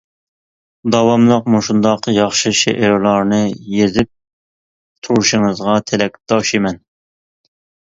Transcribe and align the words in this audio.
داۋاملىق 0.95 1.51
مۇشۇنداق 1.55 2.09
ياخشى 2.15 2.53
شېئىرلارنى 2.61 3.41
يېزىپ 3.77 4.11
تۇرۇشىڭىزغا 5.05 5.81
تىلەكداشمەن. 5.91 6.87